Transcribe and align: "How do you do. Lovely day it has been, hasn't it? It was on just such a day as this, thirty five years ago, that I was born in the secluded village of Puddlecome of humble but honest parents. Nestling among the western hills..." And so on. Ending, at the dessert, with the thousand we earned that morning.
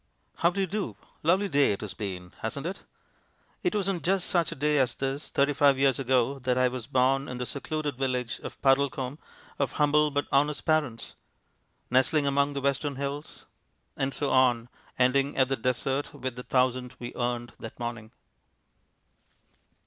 "How 0.37 0.49
do 0.49 0.59
you 0.59 0.65
do. 0.65 0.97
Lovely 1.21 1.47
day 1.47 1.73
it 1.73 1.81
has 1.81 1.93
been, 1.93 2.33
hasn't 2.39 2.65
it? 2.65 2.81
It 3.61 3.75
was 3.75 3.87
on 3.87 4.01
just 4.01 4.27
such 4.27 4.51
a 4.51 4.55
day 4.55 4.79
as 4.79 4.95
this, 4.95 5.29
thirty 5.29 5.53
five 5.53 5.77
years 5.77 5.99
ago, 5.99 6.39
that 6.39 6.57
I 6.57 6.69
was 6.69 6.87
born 6.87 7.27
in 7.27 7.37
the 7.37 7.45
secluded 7.45 7.97
village 7.99 8.39
of 8.39 8.59
Puddlecome 8.63 9.19
of 9.59 9.73
humble 9.73 10.09
but 10.09 10.25
honest 10.31 10.65
parents. 10.65 11.13
Nestling 11.91 12.25
among 12.25 12.53
the 12.53 12.61
western 12.61 12.95
hills..." 12.95 13.45
And 13.95 14.11
so 14.11 14.31
on. 14.31 14.69
Ending, 14.97 15.37
at 15.37 15.49
the 15.49 15.55
dessert, 15.55 16.15
with 16.15 16.35
the 16.35 16.41
thousand 16.41 16.95
we 16.97 17.13
earned 17.13 17.53
that 17.59 17.79
morning. 17.79 18.11